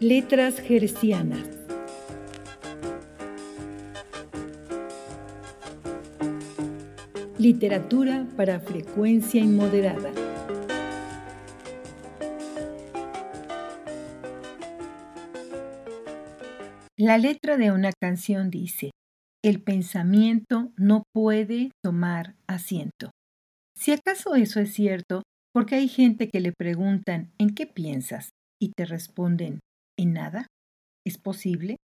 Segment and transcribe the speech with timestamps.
[0.00, 1.40] Letras Gercianas.
[7.38, 10.12] Literatura para frecuencia inmoderada.
[16.98, 18.90] La letra de una canción dice,
[19.42, 23.12] el pensamiento no puede tomar asiento.
[23.74, 25.22] Si acaso eso es cierto,
[25.54, 28.28] porque hay gente que le preguntan, ¿en qué piensas?
[28.60, 29.60] y te responden,
[29.96, 30.46] ¿en nada?
[31.04, 31.76] ¿Es posible?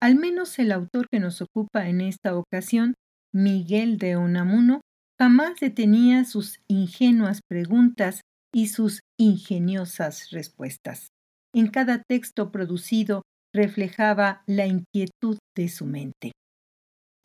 [0.00, 2.94] Al menos el autor que nos ocupa en esta ocasión,
[3.32, 4.80] Miguel de Unamuno,
[5.18, 8.20] jamás detenía sus ingenuas preguntas
[8.54, 11.08] y sus ingeniosas respuestas.
[11.54, 13.22] En cada texto producido
[13.54, 16.32] reflejaba la inquietud de su mente.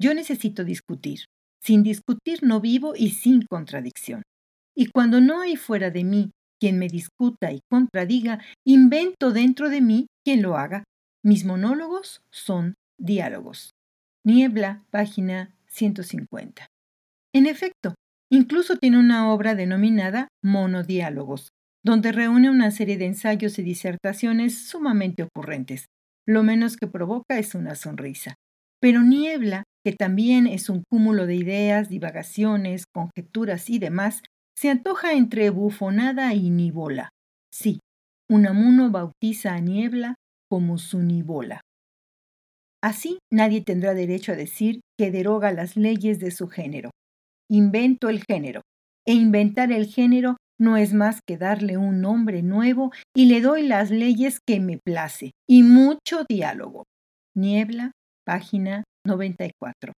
[0.00, 1.20] Yo necesito discutir.
[1.60, 4.22] Sin discutir no vivo y sin contradicción.
[4.76, 9.80] Y cuando no hay fuera de mí quien me discuta y contradiga, invento dentro de
[9.80, 10.84] mí quien lo haga.
[11.24, 13.70] Mis monólogos son diálogos.
[14.26, 16.66] Niebla, página 150.
[17.34, 17.94] En efecto,
[18.30, 21.48] incluso tiene una obra denominada Monodiálogos,
[21.82, 25.86] donde reúne una serie de ensayos y disertaciones sumamente ocurrentes.
[26.26, 28.34] Lo menos que provoca es una sonrisa.
[28.82, 34.20] Pero Niebla, que también es un cúmulo de ideas, divagaciones, conjeturas y demás,
[34.54, 37.08] se antoja entre bufonada y nibola.
[37.50, 37.80] Sí,
[38.30, 40.16] Unamuno bautiza a Niebla
[40.48, 41.60] como su nibola.
[42.82, 46.90] Así nadie tendrá derecho a decir que deroga las leyes de su género.
[47.50, 48.62] Invento el género,
[49.06, 53.66] e inventar el género no es más que darle un nombre nuevo y le doy
[53.66, 56.84] las leyes que me place, y mucho diálogo.
[57.34, 57.92] Niebla,
[58.26, 59.92] página 94.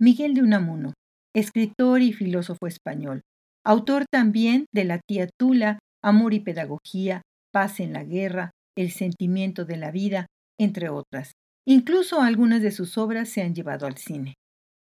[0.00, 0.94] Miguel de Unamuno,
[1.34, 3.20] escritor y filósofo español,
[3.64, 7.22] autor también de La tía Tula, Amor y Pedagogía,
[7.52, 10.26] Paz en la Guerra, El sentimiento de la vida,
[10.58, 11.32] entre otras.
[11.66, 14.34] Incluso algunas de sus obras se han llevado al cine.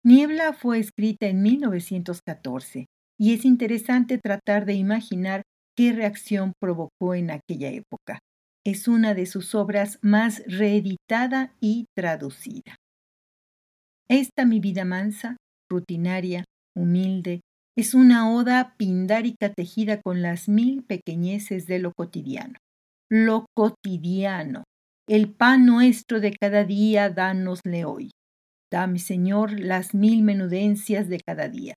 [0.04, 2.86] Niebla fue escrita en 1914
[3.18, 5.42] y es interesante tratar de imaginar
[5.76, 8.18] qué reacción provocó en aquella época.
[8.64, 12.76] Es una de sus obras más reeditada y traducida.
[14.08, 15.36] Esta mi vida mansa,
[15.70, 16.44] rutinaria,
[16.76, 17.40] humilde,
[17.76, 22.58] es una oda pindárica tejida con las mil pequeñeces de lo cotidiano.
[23.14, 24.64] Lo cotidiano,
[25.06, 28.10] el pan nuestro de cada día, dánosle hoy.
[28.72, 31.74] Dame, Señor, las mil menudencias de cada día.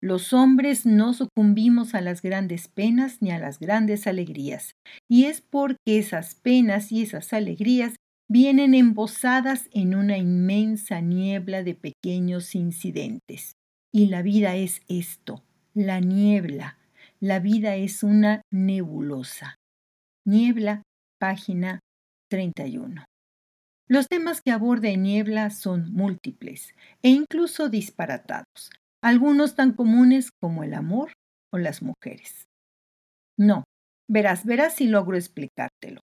[0.00, 4.76] Los hombres no sucumbimos a las grandes penas ni a las grandes alegrías,
[5.10, 7.96] y es porque esas penas y esas alegrías
[8.30, 13.54] vienen embosadas en una inmensa niebla de pequeños incidentes.
[13.92, 15.42] Y la vida es esto,
[15.74, 16.78] la niebla.
[17.18, 19.56] La vida es una nebulosa.
[20.28, 20.82] Niebla,
[21.20, 21.78] página
[22.32, 23.04] 31.
[23.88, 28.70] Los temas que aborda Niebla son múltiples e incluso disparatados,
[29.00, 31.12] algunos tan comunes como el amor
[31.54, 32.42] o las mujeres.
[33.38, 33.62] No,
[34.10, 36.00] verás, verás si logro explicártelo.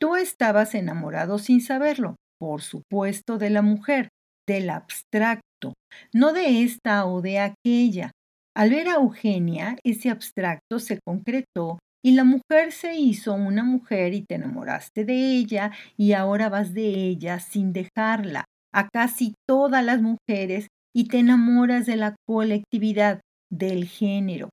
[0.00, 4.08] Tú estabas enamorado sin saberlo, por supuesto, de la mujer,
[4.48, 5.74] del abstracto,
[6.14, 8.12] no de esta o de aquella.
[8.56, 14.14] Al ver a Eugenia, ese abstracto se concretó y la mujer se hizo una mujer
[14.14, 19.84] y te enamoraste de ella y ahora vas de ella sin dejarla a casi todas
[19.84, 23.20] las mujeres y te enamoras de la colectividad,
[23.50, 24.50] del género.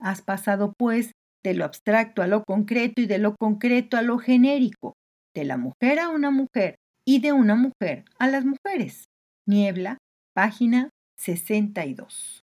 [0.00, 1.12] Has pasado, pues,
[1.44, 4.94] de lo abstracto a lo concreto y de lo concreto a lo genérico,
[5.34, 6.76] de la mujer a una mujer
[7.06, 9.04] y de una mujer a las mujeres.
[9.46, 9.98] Niebla,
[10.34, 12.40] página 62.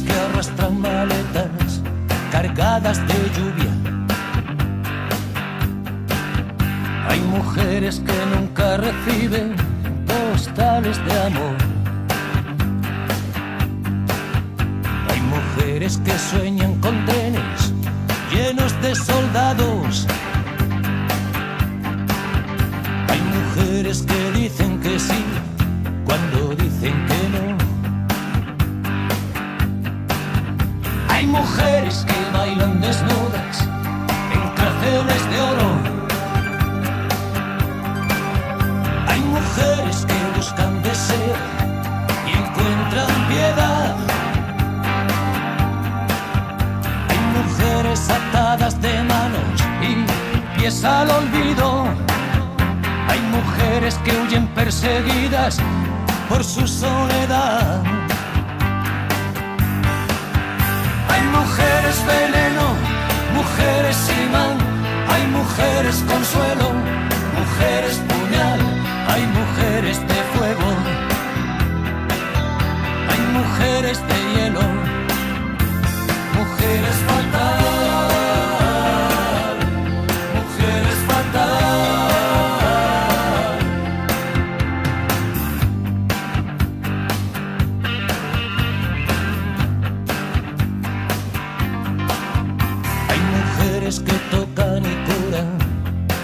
[0.00, 1.82] Que arrastran maletas
[2.30, 3.72] cargadas de lluvia.
[7.08, 9.54] Hay mujeres que nunca reciben
[10.06, 11.56] postales de amor.
[15.10, 17.04] Hay mujeres que sueñan con
[32.82, 33.56] desnudas
[34.34, 35.70] en cárceles de oro.
[39.08, 41.36] Hay mujeres que buscan deseo
[42.28, 43.94] y encuentran piedad.
[47.10, 49.56] Hay mujeres atadas de manos
[49.88, 51.86] y pies al olvido.
[53.08, 55.58] Hay mujeres que huyen perseguidas
[56.28, 57.80] por su soledad.
[61.12, 62.41] Hay mujeres veneno,
[93.42, 95.48] mujeres que tocan y curan,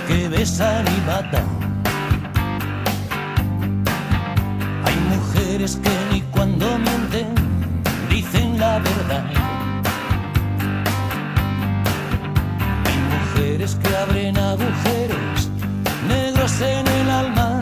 [0.06, 1.47] que besan y matan.
[4.85, 7.35] Hay mujeres que ni cuando mienten
[8.09, 9.25] dicen la verdad.
[12.87, 15.50] Hay mujeres que abren agujeros
[16.09, 17.61] negros en el alma.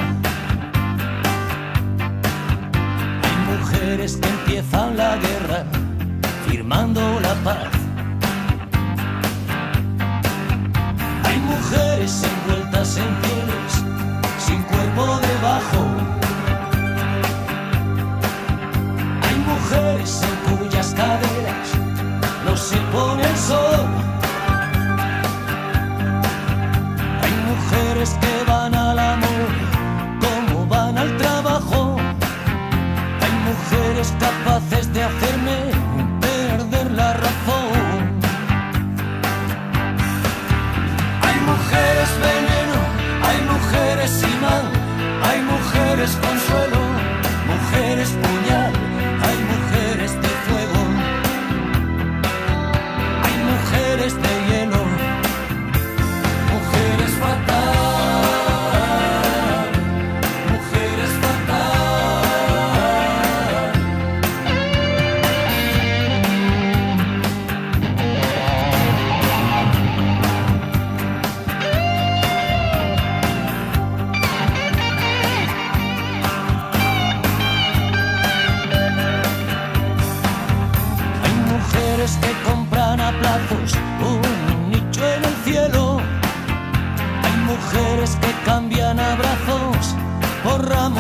[3.25, 5.65] Hay mujeres que empiezan la guerra
[6.47, 7.86] firmando la paz.
[11.71, 13.73] Mujeres envueltas en pieles,
[14.39, 15.87] sin cuerpo debajo.
[19.23, 21.69] Hay mujeres en cuyas caderas
[22.45, 23.87] no se pone el sol.
[27.23, 29.51] Hay mujeres que van al amor
[30.21, 31.97] como van al trabajo.
[33.23, 36.16] Hay mujeres capaces de hacerme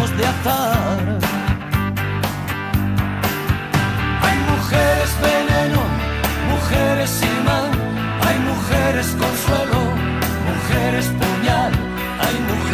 [0.05, 1.19] de azar.
[4.25, 5.81] Hay mujeres veneno,
[6.53, 7.71] mujeres imán,
[8.27, 9.81] hay mujeres consuelo,
[10.51, 11.73] mujeres puñal,
[12.25, 12.66] hay mujeres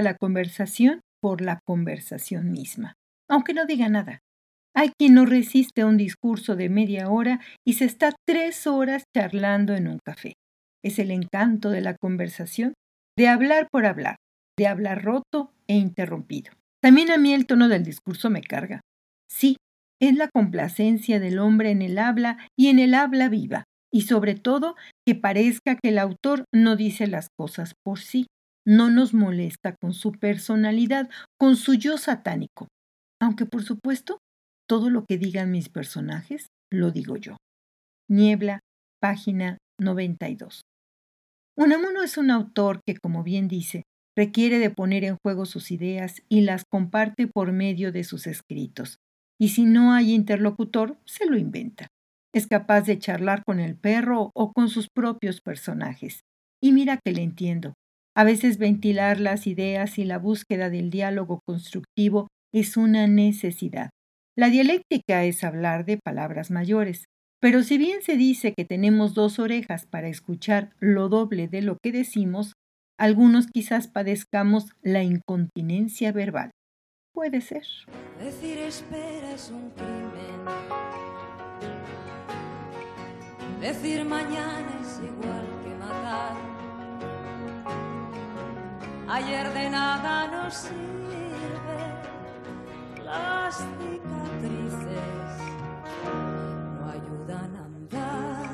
[0.00, 2.94] la conversación por la conversación misma,
[3.28, 4.20] aunque no diga nada.
[4.74, 9.74] Hay quien no resiste un discurso de media hora y se está tres horas charlando
[9.74, 10.34] en un café.
[10.82, 12.72] Es el encanto de la conversación,
[13.16, 14.16] de hablar por hablar,
[14.58, 16.52] de hablar roto e interrumpido.
[16.82, 18.80] También a mí el tono del discurso me carga.
[19.30, 19.56] Sí,
[20.00, 24.34] es la complacencia del hombre en el habla y en el habla viva, y sobre
[24.34, 24.74] todo
[25.06, 28.26] que parezca que el autor no dice las cosas por sí,
[28.66, 32.68] no nos molesta con su personalidad, con su yo satánico.
[33.20, 34.18] Aunque por supuesto,
[34.68, 37.36] todo lo que digan mis personajes lo digo yo.
[38.08, 38.60] Niebla,
[39.00, 40.62] página 92.
[41.56, 43.82] Unamuno es un autor que, como bien dice,
[44.16, 48.96] requiere de poner en juego sus ideas y las comparte por medio de sus escritos.
[49.38, 51.88] Y si no hay interlocutor, se lo inventa.
[52.34, 56.20] Es capaz de charlar con el perro o con sus propios personajes.
[56.62, 57.74] Y mira que le entiendo.
[58.14, 63.88] A veces ventilar las ideas y la búsqueda del diálogo constructivo es una necesidad.
[64.36, 67.06] La dialéctica es hablar de palabras mayores,
[67.40, 71.78] pero si bien se dice que tenemos dos orejas para escuchar lo doble de lo
[71.82, 72.52] que decimos,
[72.98, 76.50] algunos quizás padezcamos la incontinencia verbal.
[77.14, 77.64] Puede ser.
[78.22, 80.42] Decir espera es un crimen.
[83.60, 85.51] Decir mañana es igual
[89.12, 91.82] ayer de nada nos sirve
[93.04, 95.32] las cicatrices,
[96.78, 98.48] no ayudan a andar.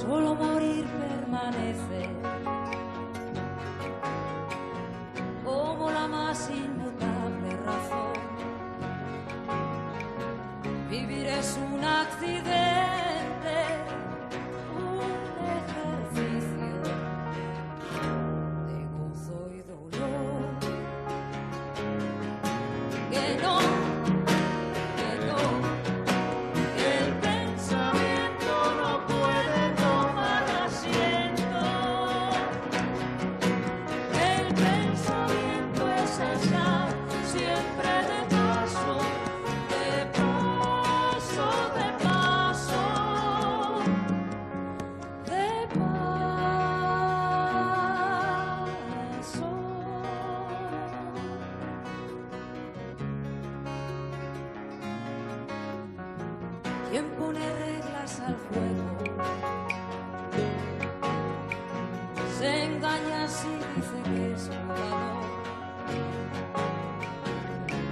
[0.00, 0.34] Solo
[56.90, 58.84] ¿Quién pone reglas al juego?
[62.36, 65.24] Se engaña si dice que es jugador.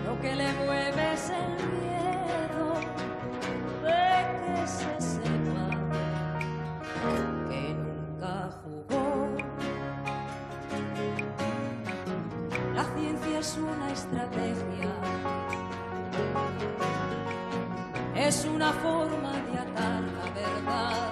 [0.04, 2.74] Lo que le mueve es el miedo
[3.84, 4.02] de
[4.40, 5.68] que se sepa
[7.48, 9.06] que nunca jugó.
[12.74, 14.90] La ciencia es una estrategia,
[18.28, 21.10] es una forma de atar la verdad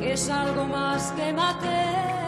[0.00, 2.25] que es algo más que materia,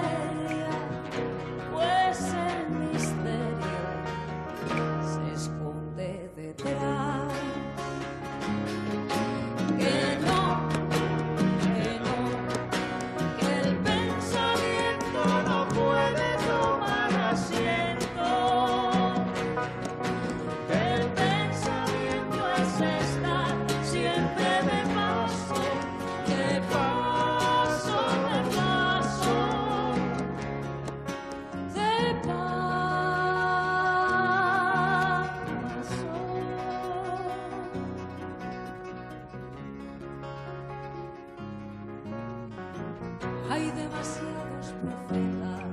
[43.59, 45.65] Hay demasiados profetas,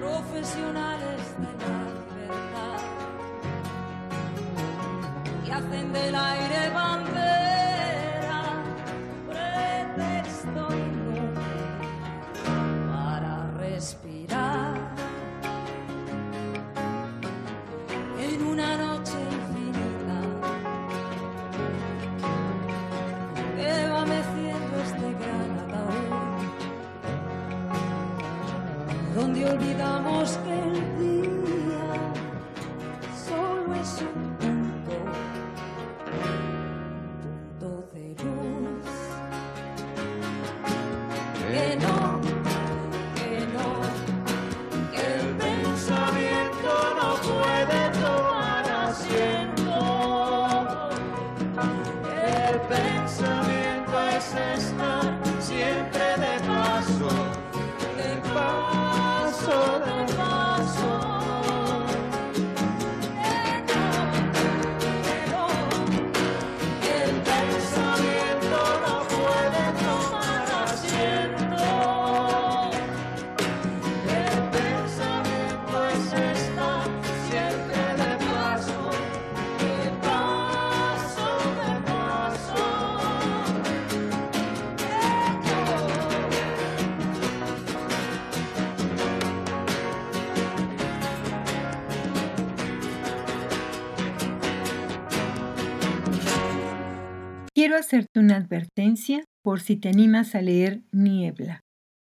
[0.00, 2.80] profesionales de la libertad,
[5.44, 6.70] que hacen del aire
[29.28, 30.97] donde olvidamos que
[97.68, 101.60] Quiero hacerte una advertencia por si te animas a leer Niebla.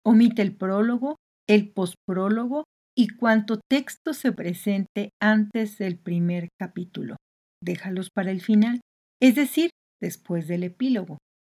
[0.05, 1.15] Omite el prólogo,
[1.47, 2.65] el posprólogo
[2.95, 7.15] y cuanto texto se presente antes del primer capítulo.
[7.63, 8.81] Déjalos para el final,
[9.19, 11.17] es decir, después del epílogo.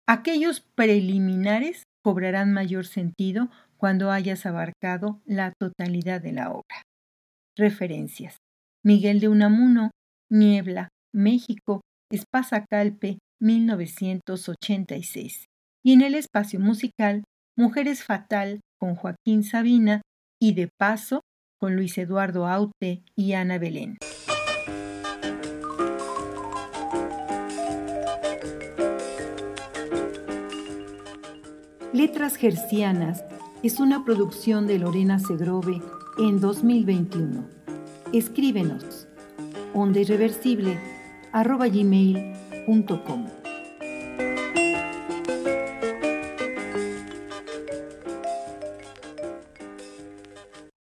[0.08, 6.84] Aquellos preliminares cobrarán mayor sentido cuando hayas abarcado la totalidad de la obra.
[7.58, 8.38] Referencias.
[8.86, 9.90] Miguel de Unamuno,
[10.30, 11.82] Niebla, México,
[12.12, 15.46] Espasa-Calpe, 1986.
[15.84, 17.24] Y en el espacio musical,
[17.58, 20.02] Mujeres Fatal con Joaquín Sabina
[20.40, 21.22] y De Paso
[21.60, 23.98] con Luis Eduardo Aute y Ana Belén.
[31.92, 33.26] Letras Gercianas
[33.62, 35.82] es una producción de Lorena Segrove
[36.18, 37.46] en 2021.
[38.14, 39.08] Escríbenos
[39.74, 40.80] onda irreversible
[41.32, 41.68] arroba
[42.70, 43.39] gmail.com.